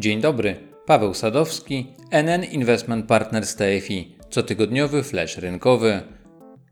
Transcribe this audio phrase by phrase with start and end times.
[0.00, 6.00] Dzień dobry, Paweł Sadowski, NN Investment Partners TFI, cotygodniowy flash rynkowy.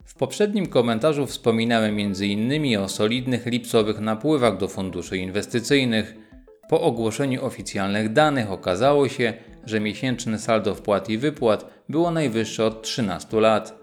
[0.04, 2.78] W poprzednim komentarzu wspominałem m.in.
[2.78, 6.14] o solidnych lipcowych napływach do funduszy inwestycyjnych.
[6.69, 9.33] Po ogłoszeniu oficjalnych danych okazało się,
[9.65, 13.79] że miesięczne saldo wpłat i wypłat było najwyższe od 13 lat.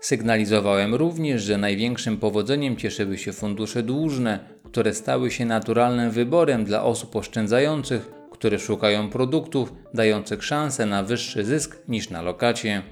[0.00, 6.82] Sygnalizowałem również, że największym powodzeniem cieszyły się fundusze dłużne, które stały się naturalnym wyborem dla
[6.82, 12.82] osób oszczędzających, które szukają produktów dających szansę na wyższy zysk niż na lokacie.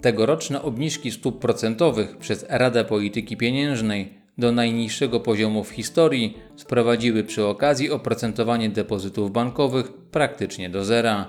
[0.00, 7.44] Tegoroczne obniżki stóp procentowych przez Radę Polityki Pieniężnej do najniższego poziomu w historii sprowadziły przy
[7.44, 11.26] okazji oprocentowanie depozytów bankowych praktycznie do zera,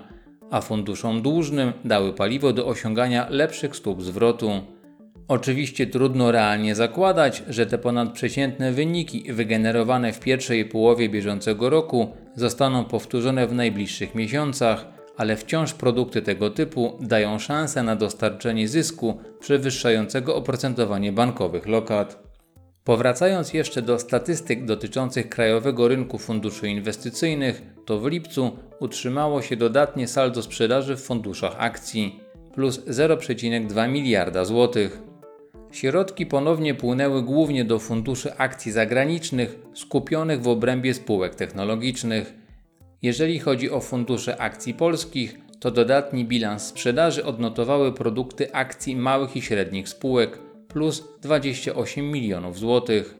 [0.51, 4.51] a funduszom dłużnym dały paliwo do osiągania lepszych stóp zwrotu.
[5.27, 12.85] Oczywiście trudno realnie zakładać, że te ponadprzeciętne wyniki wygenerowane w pierwszej połowie bieżącego roku zostaną
[12.85, 14.85] powtórzone w najbliższych miesiącach,
[15.17, 22.25] ale wciąż produkty tego typu dają szansę na dostarczenie zysku przewyższającego oprocentowanie bankowych lokat.
[22.83, 30.07] Powracając jeszcze do statystyk dotyczących krajowego rynku funduszy inwestycyjnych, to w lipcu utrzymało się dodatnie
[30.07, 32.19] saldo sprzedaży w funduszach akcji
[32.53, 35.01] plus 0,2 miliarda złotych.
[35.75, 42.33] Środki ponownie płynęły głównie do funduszy akcji zagranicznych skupionych w obrębie spółek technologicznych.
[43.01, 49.41] Jeżeli chodzi o fundusze akcji polskich, to dodatni bilans sprzedaży odnotowały produkty akcji małych i
[49.41, 53.19] średnich spółek plus 28 milionów złotych.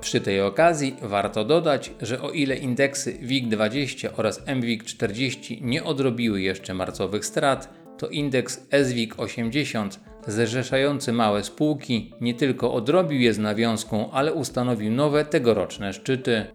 [0.00, 6.74] Przy tej okazji warto dodać, że o ile indeksy WIG20 oraz MWIG40 nie odrobiły jeszcze
[6.74, 14.10] marcowych strat, to indeks SWIG 80 zrzeszający małe spółki nie tylko odrobił je z nawiązką,
[14.10, 16.46] ale ustanowił nowe tegoroczne szczyty.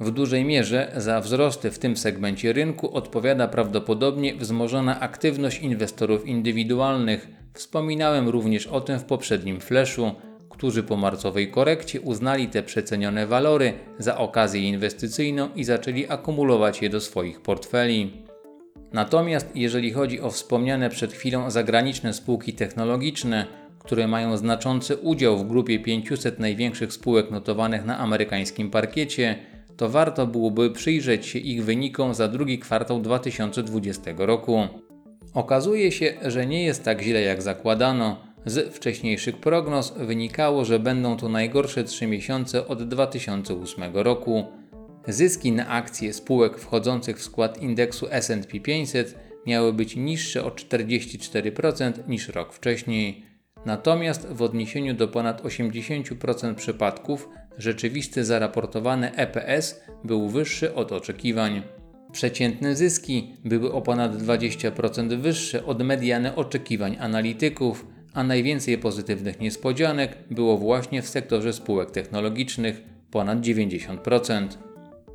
[0.00, 7.28] W dużej mierze za wzrosty w tym segmencie rynku odpowiada prawdopodobnie wzmożona aktywność inwestorów indywidualnych.
[7.54, 10.10] Wspominałem również o tym w poprzednim flashu,
[10.48, 16.90] którzy po marcowej korekcie uznali te przecenione walory za okazję inwestycyjną i zaczęli akumulować je
[16.90, 18.27] do swoich portfeli.
[18.92, 23.46] Natomiast jeżeli chodzi o wspomniane przed chwilą zagraniczne spółki technologiczne,
[23.78, 29.36] które mają znaczący udział w grupie 500 największych spółek notowanych na amerykańskim parkiecie,
[29.76, 34.68] to warto byłoby przyjrzeć się ich wynikom za drugi kwartał 2020 roku.
[35.34, 38.16] Okazuje się, że nie jest tak źle jak zakładano.
[38.46, 44.44] Z wcześniejszych prognoz wynikało, że będą to najgorsze 3 miesiące od 2008 roku.
[45.08, 49.14] Zyski na akcje spółek wchodzących w skład indeksu SP 500
[49.46, 53.24] miały być niższe o 44% niż rok wcześniej.
[53.66, 61.62] Natomiast w odniesieniu do ponad 80% przypadków rzeczywisty zaraportowany EPS był wyższy od oczekiwań.
[62.12, 70.18] Przeciętne zyski były o ponad 20% wyższe od mediany oczekiwań analityków, a najwięcej pozytywnych niespodzianek
[70.30, 74.67] było właśnie w sektorze spółek technologicznych ponad 90%.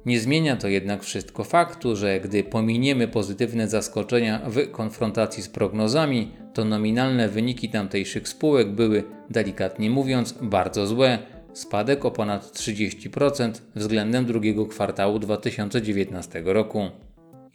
[0.05, 6.31] Nie zmienia to jednak wszystko faktu, że gdy pominiemy pozytywne zaskoczenia w konfrontacji z prognozami,
[6.53, 11.19] to nominalne wyniki tamtejszych spółek były, delikatnie mówiąc, bardzo złe.
[11.53, 16.89] Spadek o ponad 30% względem drugiego kwartału 2019 roku.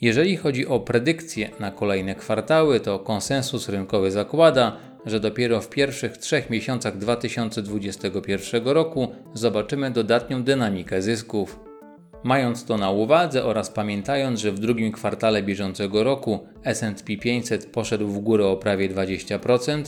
[0.01, 4.77] Jeżeli chodzi o predykcje na kolejne kwartały, to konsensus rynkowy zakłada,
[5.07, 11.68] że dopiero w pierwszych trzech miesiącach 2021 roku zobaczymy dodatnią dynamikę zysków.
[12.25, 18.09] Mając to na uwadze oraz pamiętając, że w drugim kwartale bieżącego roku S&P 500 poszedł
[18.09, 19.83] w górę o prawie 20%,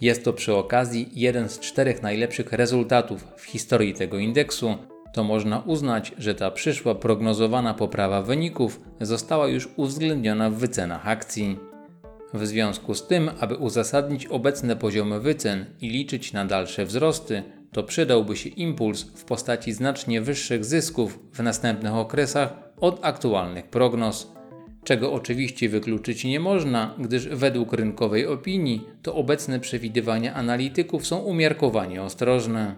[0.00, 4.76] jest to przy okazji jeden z czterech najlepszych rezultatów w historii tego indeksu,
[5.12, 11.58] to można uznać, że ta przyszła prognozowana poprawa wyników została już uwzględniona w wycenach akcji.
[12.34, 17.42] W związku z tym, aby uzasadnić obecne poziomy wycen i liczyć na dalsze wzrosty,
[17.74, 24.32] to przydałby się impuls w postaci znacznie wyższych zysków w następnych okresach od aktualnych prognoz,
[24.84, 32.02] czego oczywiście wykluczyć nie można, gdyż według rynkowej opinii to obecne przewidywania analityków są umiarkowanie
[32.02, 32.74] ostrożne.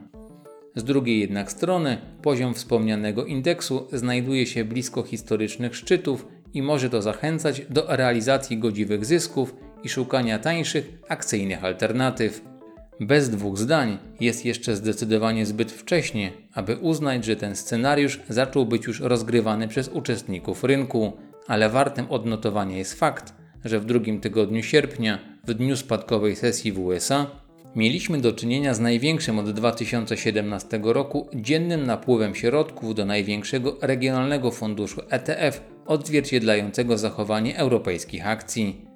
[0.74, 7.02] Z drugiej jednak strony poziom wspomnianego indeksu znajduje się blisko historycznych szczytów i może to
[7.02, 9.54] zachęcać do realizacji godziwych zysków
[9.84, 12.55] i szukania tańszych akcyjnych alternatyw.
[13.00, 18.86] Bez dwóch zdań jest jeszcze zdecydowanie zbyt wcześnie, aby uznać, że ten scenariusz zaczął być
[18.86, 21.12] już rozgrywany przez uczestników rynku,
[21.46, 23.34] ale wartym odnotowania jest fakt,
[23.64, 27.26] że w drugim tygodniu sierpnia, w dniu spadkowej sesji w USA,
[27.74, 35.00] mieliśmy do czynienia z największym od 2017 roku dziennym napływem środków do największego regionalnego funduszu
[35.10, 38.86] ETF odzwierciedlającego zachowanie europejskich akcji.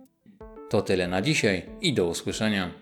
[0.71, 2.80] To tyle na dzisiaj i do usłyszenia.